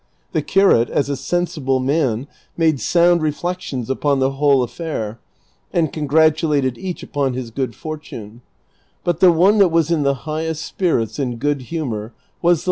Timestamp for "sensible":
1.15-1.79